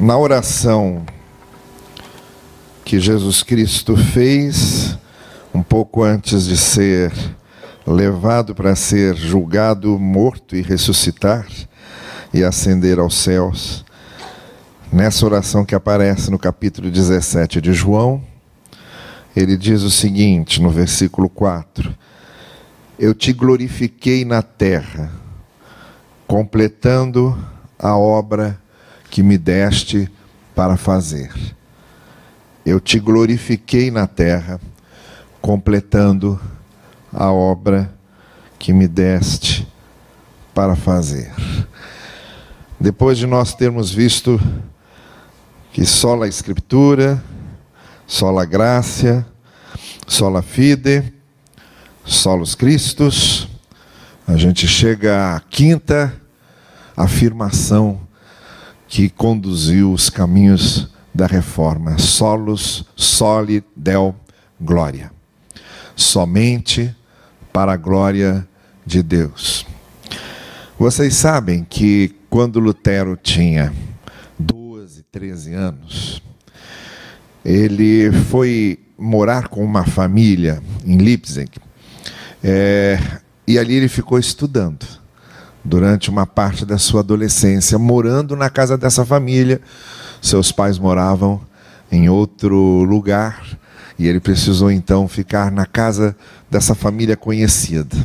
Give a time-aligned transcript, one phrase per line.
[0.00, 1.04] Na oração
[2.84, 4.96] que Jesus Cristo fez,
[5.52, 7.12] um pouco antes de ser
[7.84, 11.48] levado para ser julgado, morto e ressuscitar
[12.32, 13.84] e ascender aos céus,
[14.92, 18.22] nessa oração que aparece no capítulo 17 de João,
[19.34, 21.92] ele diz o seguinte, no versículo 4:
[22.96, 25.10] Eu te glorifiquei na terra,
[26.24, 27.36] completando
[27.76, 28.60] a obra
[29.10, 30.10] que me deste
[30.54, 31.32] para fazer.
[32.64, 34.60] Eu te glorifiquei na terra,
[35.40, 36.38] completando
[37.12, 37.92] a obra
[38.58, 39.66] que me deste
[40.52, 41.32] para fazer.
[42.80, 44.40] Depois de nós termos visto
[45.72, 47.22] que só a Escritura,
[48.06, 49.26] só a graça,
[50.06, 51.12] só a fide,
[52.04, 53.48] solos Cristos,
[54.26, 56.12] a gente chega à quinta
[56.96, 58.07] afirmação
[58.88, 61.98] que conduziu os caminhos da reforma.
[61.98, 64.16] Solos, soli, del,
[64.58, 65.12] glória.
[65.94, 66.94] Somente
[67.52, 68.48] para a glória
[68.84, 69.66] de Deus.
[70.78, 73.72] Vocês sabem que quando Lutero tinha
[74.38, 76.22] 12, 13 anos,
[77.44, 81.50] ele foi morar com uma família em Leipzig,
[82.42, 82.98] é,
[83.46, 84.86] e ali ele ficou estudando
[85.68, 89.60] durante uma parte da sua adolescência, morando na casa dessa família.
[90.20, 91.40] Seus pais moravam
[91.92, 93.44] em outro lugar
[93.98, 96.16] e ele precisou então ficar na casa
[96.50, 97.96] dessa família conhecida.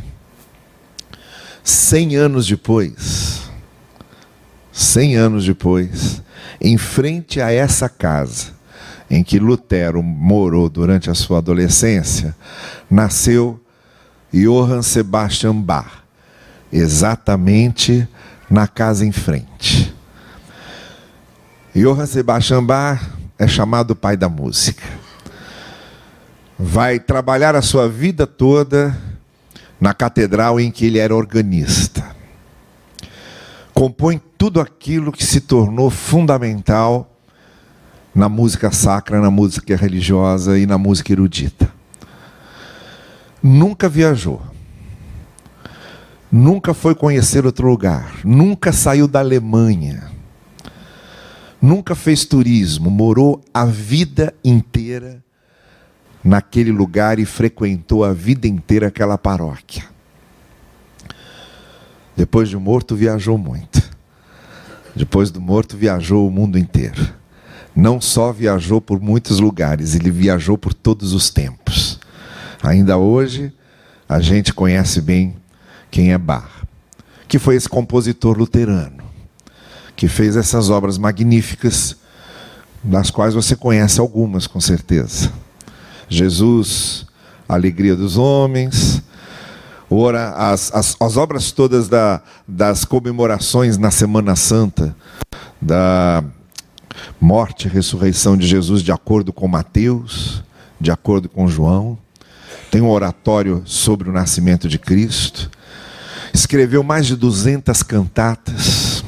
[1.62, 3.50] Cem anos depois,
[4.70, 6.22] cem anos depois,
[6.60, 8.52] em frente a essa casa
[9.10, 12.34] em que Lutero morou durante a sua adolescência,
[12.90, 13.60] nasceu
[14.32, 16.03] Johann Sebastian Bach
[16.74, 18.06] exatamente
[18.50, 19.94] na casa em frente.
[21.72, 23.00] Johann Sebastian Bach
[23.38, 24.82] é chamado pai da música.
[26.58, 28.96] Vai trabalhar a sua vida toda
[29.80, 32.04] na catedral em que ele era organista.
[33.72, 37.10] Compõe tudo aquilo que se tornou fundamental
[38.14, 41.72] na música sacra, na música religiosa e na música erudita.
[43.42, 44.53] Nunca viajou
[46.34, 50.10] nunca foi conhecer outro lugar, nunca saiu da Alemanha,
[51.62, 55.22] nunca fez turismo, morou a vida inteira
[56.24, 59.84] naquele lugar e frequentou a vida inteira aquela paróquia.
[62.16, 63.80] Depois de morto, viajou muito.
[64.96, 67.12] Depois do morto, viajou o mundo inteiro.
[67.76, 72.00] Não só viajou por muitos lugares, ele viajou por todos os tempos.
[72.60, 73.52] Ainda hoje,
[74.08, 75.36] a gente conhece bem
[75.94, 76.50] quem é Bach,
[77.28, 79.04] que foi esse compositor luterano,
[79.94, 81.96] que fez essas obras magníficas,
[82.82, 85.32] das quais você conhece algumas com certeza.
[86.08, 87.06] Jesus,
[87.48, 89.04] a alegria dos homens,
[89.88, 94.96] ora, as, as, as obras todas da, das comemorações na Semana Santa,
[95.62, 96.24] da
[97.20, 100.42] morte e ressurreição de Jesus, de acordo com Mateus,
[100.80, 101.96] de acordo com João.
[102.68, 105.52] Tem um oratório sobre o nascimento de Cristo
[106.34, 109.04] escreveu mais de 200 cantatas.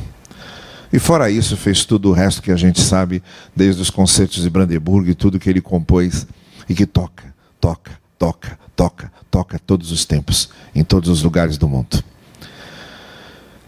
[0.92, 3.20] E fora isso, fez tudo o resto que a gente sabe,
[3.54, 6.24] desde os concertos de Brandeburgo e tudo que ele compôs
[6.68, 11.68] e que toca, toca, toca, toca, toca todos os tempos, em todos os lugares do
[11.68, 12.02] mundo.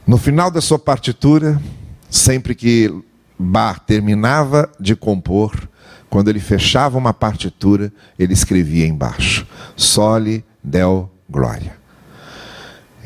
[0.07, 1.61] No final da sua partitura,
[2.09, 2.95] sempre que
[3.37, 5.69] Bach terminava de compor,
[6.09, 9.47] quando ele fechava uma partitura, ele escrevia embaixo:
[9.77, 11.78] Sole Del Glória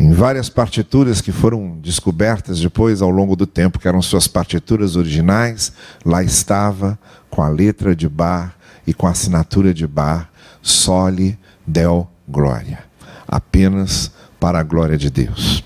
[0.02, 4.96] em várias partituras que foram descobertas depois ao longo do tempo, que eram suas partituras
[4.96, 5.72] originais,
[6.04, 6.98] lá estava
[7.30, 8.52] com a letra de Bar
[8.84, 10.28] e com a assinatura de Bar,
[10.60, 12.82] Sole Del Glória,
[13.28, 15.62] apenas para a glória de Deus.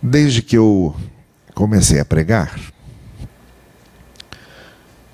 [0.00, 0.94] Desde que eu
[1.56, 2.56] comecei a pregar,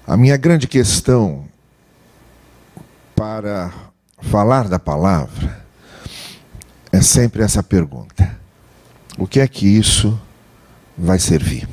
[0.06, 1.46] a minha grande questão
[3.14, 3.72] para
[4.20, 5.64] falar da palavra
[6.96, 8.38] é sempre essa pergunta:
[9.18, 10.18] o que é que isso
[10.96, 11.68] vai servir?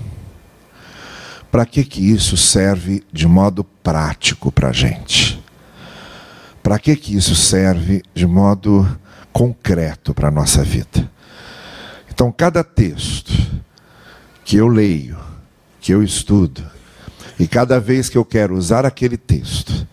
[1.52, 5.42] Para que, que isso serve de modo prático para a gente?
[6.62, 8.88] Para que, que isso serve de modo
[9.32, 11.10] concreto para a nossa vida?
[12.10, 13.32] Então, cada texto
[14.44, 15.18] que eu leio,
[15.80, 16.64] que eu estudo,
[17.40, 19.88] e cada vez que eu quero usar aquele texto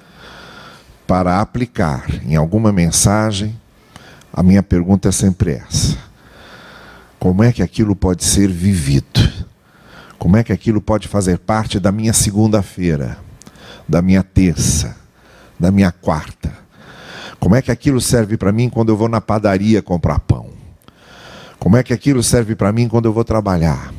[1.07, 3.60] para aplicar em alguma mensagem,
[4.33, 5.97] a minha pergunta é sempre essa:
[7.19, 9.21] como é que aquilo pode ser vivido?
[10.19, 13.19] Como é que aquilo pode fazer parte da minha segunda-feira,
[13.89, 14.97] da minha terça,
[15.59, 16.53] da minha quarta?
[17.39, 20.51] Como é que aquilo serve para mim quando eu vou na padaria comprar pão?
[21.59, 23.93] Como é que aquilo serve para mim quando eu vou trabalhar?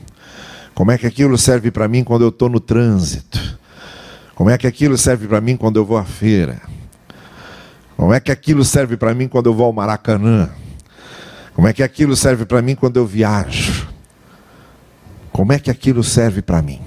[0.74, 3.60] Como é que aquilo serve para mim quando eu estou no trânsito?
[4.36, 6.62] Como é que aquilo serve para mim quando eu vou à feira?
[8.02, 10.50] Como é que aquilo serve para mim quando eu vou ao Maracanã?
[11.54, 13.88] Como é que aquilo serve para mim quando eu viajo?
[15.32, 16.82] Como é que aquilo serve para mim?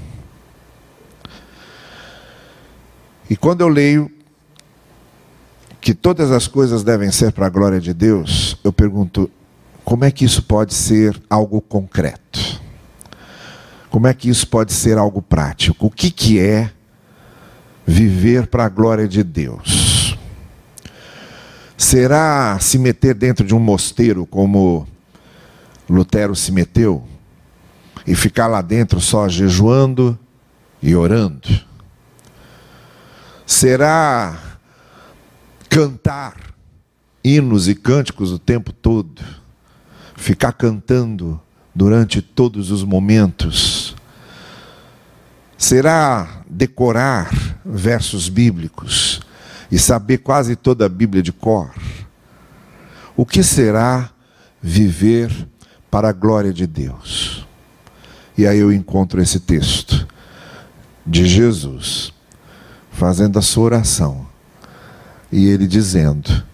[3.31, 4.11] E quando eu leio
[5.81, 9.31] que todas as coisas devem ser para a glória de Deus, eu pergunto:
[9.85, 12.61] como é que isso pode ser algo concreto?
[13.89, 15.87] Como é que isso pode ser algo prático?
[15.87, 16.73] O que, que é
[17.87, 19.94] viver para a glória de Deus?
[21.85, 24.89] Será se meter dentro de um mosteiro como
[25.87, 27.07] Lutero se meteu?
[28.07, 30.19] e ficar lá dentro só jejuando
[30.83, 31.49] e orando?
[33.47, 34.59] Será
[35.69, 36.55] cantar
[37.23, 39.23] hinos e cânticos o tempo todo?
[40.17, 41.39] Ficar cantando
[41.75, 43.95] durante todos os momentos?
[45.59, 47.31] Será decorar
[47.63, 49.14] versos bíblicos
[49.75, 51.75] e saber quase toda a Bíblia de cor?
[53.17, 54.09] O que será
[54.63, 55.49] viver
[55.91, 57.45] para a glória de Deus?
[58.39, 60.07] E aí eu encontro esse texto
[61.05, 62.13] de Jesus
[62.93, 64.29] fazendo a sua oração
[65.33, 66.45] e ele dizendo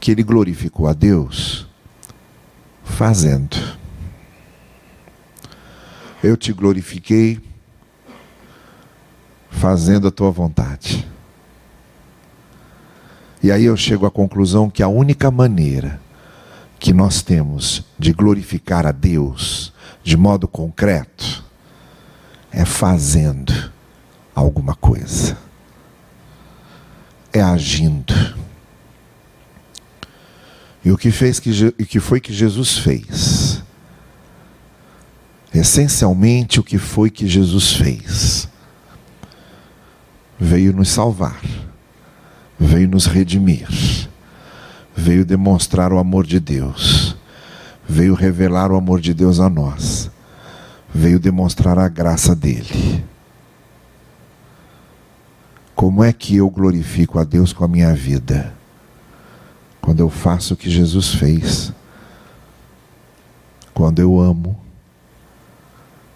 [0.00, 1.64] que ele glorificou a Deus
[2.82, 3.56] fazendo.
[6.24, 7.40] Eu te glorifiquei
[9.48, 11.08] fazendo a tua vontade.
[13.42, 16.00] E aí eu chego à conclusão que a única maneira
[16.78, 19.72] que nós temos de glorificar a Deus
[20.08, 21.44] de modo concreto,
[22.50, 23.52] é fazendo
[24.34, 25.36] alguma coisa,
[27.30, 28.14] é agindo.
[30.82, 33.62] E o que, fez que, que foi que Jesus fez?
[35.52, 38.48] Essencialmente, o que foi que Jesus fez?
[40.40, 41.42] Veio nos salvar,
[42.58, 43.68] veio nos redimir,
[44.96, 47.18] veio demonstrar o amor de Deus
[47.88, 50.10] veio revelar o amor de Deus a nós,
[50.92, 53.02] veio demonstrar a graça dele.
[55.74, 58.52] Como é que eu glorifico a Deus com a minha vida?
[59.80, 61.72] Quando eu faço o que Jesus fez,
[63.72, 64.58] quando eu amo,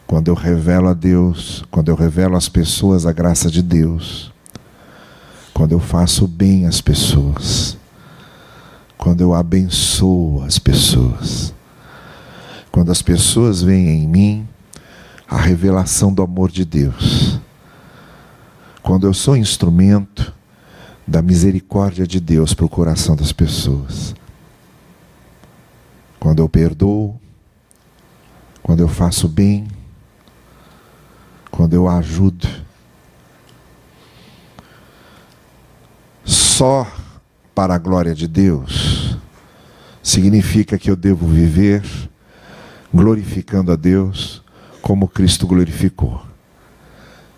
[0.06, 4.31] quando eu revelo a Deus, quando eu revelo às pessoas a graça de Deus,
[5.52, 7.76] quando eu faço bem às pessoas,
[8.96, 11.54] quando eu abençoo as pessoas.
[12.70, 14.48] Quando as pessoas veem em mim
[15.28, 17.38] a revelação do amor de Deus.
[18.82, 20.32] Quando eu sou instrumento
[21.06, 24.14] da misericórdia de Deus para o coração das pessoas.
[26.18, 27.20] Quando eu perdoo,
[28.62, 29.66] quando eu faço bem,
[31.50, 32.48] quando eu ajudo.
[36.62, 36.86] Só
[37.56, 39.18] para a glória de Deus
[40.00, 41.82] significa que eu devo viver
[42.94, 44.44] glorificando a Deus
[44.80, 46.22] como Cristo glorificou,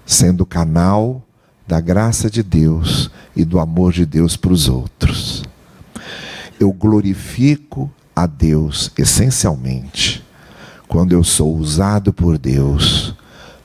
[0.04, 1.26] sendo canal
[1.66, 5.42] da graça de Deus e do amor de Deus para os outros.
[6.60, 10.22] Eu glorifico a Deus essencialmente
[10.86, 13.14] quando eu sou usado por Deus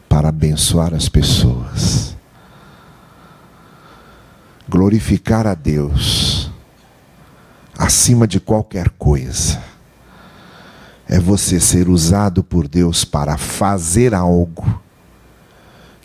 [0.08, 2.09] para abençoar as pessoas.
[4.70, 6.52] Glorificar a Deus
[7.76, 9.60] acima de qualquer coisa
[11.08, 14.80] é você ser usado por Deus para fazer algo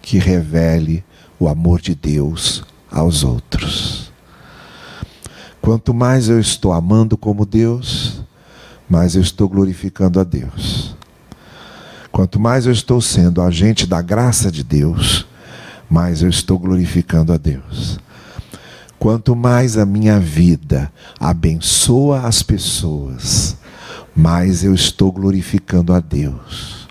[0.00, 1.04] que revele
[1.38, 4.10] o amor de Deus aos outros.
[5.60, 8.24] Quanto mais eu estou amando como Deus,
[8.88, 10.96] mais eu estou glorificando a Deus.
[12.10, 15.26] Quanto mais eu estou sendo agente da graça de Deus,
[15.90, 18.02] mais eu estou glorificando a Deus.
[19.04, 23.54] Quanto mais a minha vida abençoa as pessoas,
[24.16, 26.88] mais eu estou glorificando a Deus.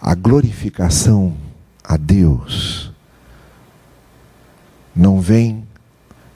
[0.00, 1.36] A glorificação
[1.84, 2.90] a Deus
[4.92, 5.64] não vem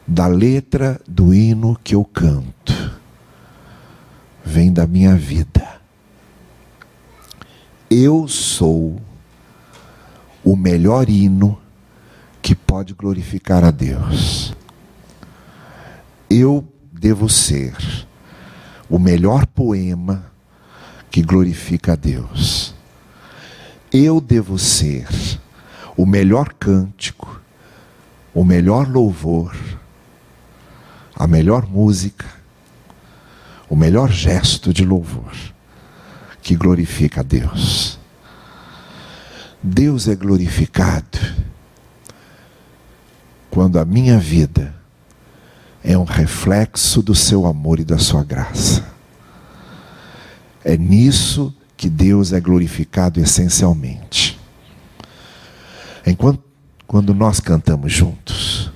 [0.06, 2.92] da letra do hino que eu canto,
[4.44, 5.80] vem da minha vida.
[7.90, 9.02] Eu sou
[10.44, 11.60] o melhor hino
[12.42, 14.54] que pode glorificar a Deus.
[16.28, 17.74] Eu devo ser
[18.88, 20.24] o melhor poema
[21.10, 22.74] que glorifica a Deus.
[23.92, 25.08] eu devo ser
[25.96, 27.40] o melhor cântico,
[28.32, 29.56] o melhor louvor,
[31.16, 32.26] a melhor música,
[33.68, 35.32] o melhor gesto de louvor
[36.40, 37.98] que glorifica a Deus.
[39.62, 41.18] Deus é glorificado
[43.50, 44.74] quando a minha vida
[45.82, 48.84] é um reflexo do seu amor e da sua graça.
[50.64, 54.38] É nisso que Deus é glorificado essencialmente.
[56.06, 56.42] Enquanto
[56.86, 58.70] quando nós cantamos juntos,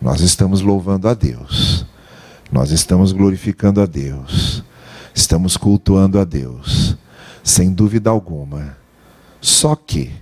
[0.00, 1.86] nós estamos louvando a Deus.
[2.52, 4.62] Nós estamos glorificando a Deus.
[5.14, 6.96] Estamos cultuando a Deus.
[7.42, 8.76] Sem dúvida alguma.
[9.40, 10.12] Só que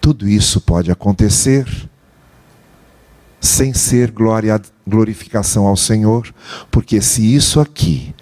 [0.00, 1.66] tudo isso pode acontecer
[3.46, 6.34] sem ser glória, glorificação ao Senhor,
[6.70, 8.14] porque se isso aqui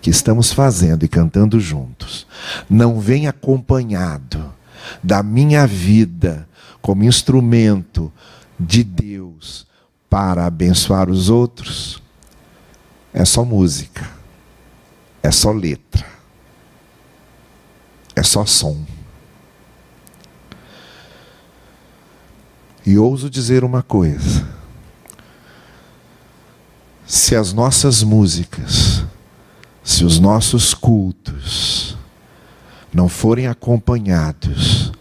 [0.00, 2.26] que estamos fazendo e cantando juntos
[2.68, 4.54] não vem acompanhado
[5.02, 6.48] da minha vida
[6.80, 8.12] como instrumento
[8.58, 9.66] de Deus
[10.08, 12.02] para abençoar os outros,
[13.12, 14.08] é só música,
[15.22, 16.06] é só letra,
[18.14, 18.84] é só som.
[22.86, 24.45] E ouso dizer uma coisa:
[27.26, 29.04] se as nossas músicas,
[29.82, 31.98] se os nossos cultos
[32.94, 34.92] não forem acompanhados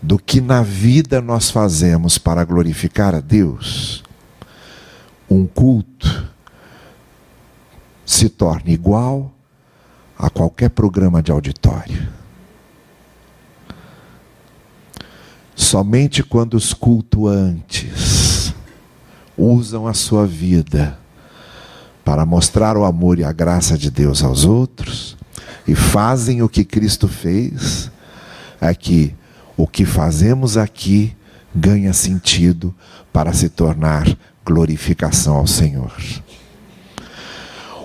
[0.00, 4.04] do que na vida nós fazemos para glorificar a Deus,
[5.28, 6.28] um culto
[8.06, 9.34] se torna igual
[10.16, 12.08] a qualquer programa de auditório.
[15.56, 18.54] Somente quando os cultuantes
[19.36, 20.96] usam a sua vida
[22.08, 25.14] para mostrar o amor e a graça de Deus aos outros
[25.66, 27.90] e fazem o que Cristo fez,
[28.58, 29.14] é que
[29.58, 31.14] o que fazemos aqui
[31.54, 32.74] ganha sentido
[33.12, 34.08] para se tornar
[34.42, 35.92] glorificação ao Senhor.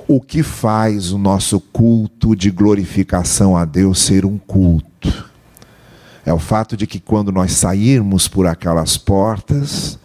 [0.08, 5.34] O que faz o nosso culto de glorificação a Deus ser um culto?
[6.26, 10.00] é o fato de que quando nós sairmos por aquelas portas,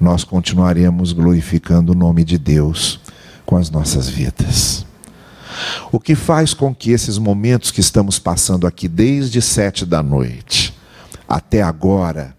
[0.00, 2.98] nós continuaremos glorificando o nome de Deus
[3.44, 4.86] com as nossas vidas.
[5.90, 10.74] O que faz com que esses momentos que estamos passando aqui desde sete da noite
[11.28, 12.36] até agora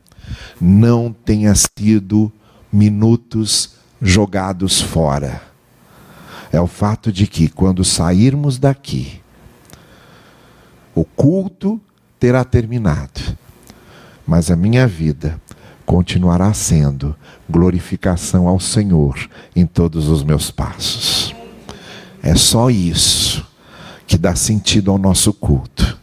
[0.60, 2.32] não tenha sido
[2.72, 5.42] minutos jogados fora.
[6.52, 9.22] É o fato de que quando sairmos daqui,
[10.94, 11.82] o culto
[12.20, 13.38] terá terminado,
[14.26, 15.42] mas a minha vida
[15.86, 17.16] continuará sendo
[17.50, 21.36] glorificação ao Senhor em todos os meus passos.
[22.22, 23.46] É só isso
[24.08, 26.00] que dá sentido ao nosso culto,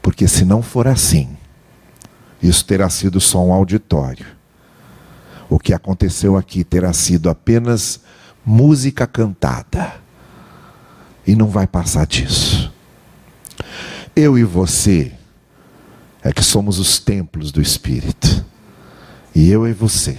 [0.00, 1.36] porque se não for assim,
[2.42, 4.26] isso terá sido só um auditório.
[5.48, 8.00] O que aconteceu aqui terá sido apenas
[8.44, 9.94] música cantada.
[11.26, 12.72] E não vai passar disso.
[14.16, 15.12] Eu e você
[16.22, 18.44] é que somos os templos do Espírito.
[19.34, 20.18] E eu e você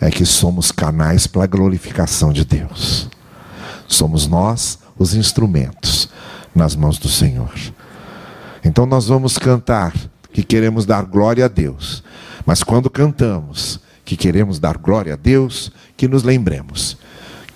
[0.00, 3.08] é que somos canais para a glorificação de Deus.
[3.86, 6.08] Somos nós os instrumentos
[6.54, 7.52] nas mãos do Senhor.
[8.64, 9.92] Então nós vamos cantar
[10.32, 12.02] que queremos dar glória a Deus.
[12.46, 16.96] Mas quando cantamos que queremos dar glória a Deus, que nos lembremos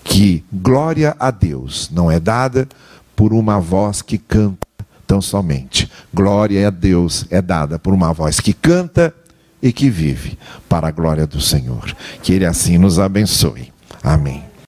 [0.04, 2.68] que glória a Deus não é dada
[3.16, 4.66] por uma voz que canta
[5.06, 5.90] tão somente.
[6.12, 9.14] Glória a Deus é dada por uma voz que canta
[9.64, 11.96] e que vive para a glória do Senhor.
[12.22, 13.72] Que Ele assim nos abençoe.
[14.02, 14.44] Amém.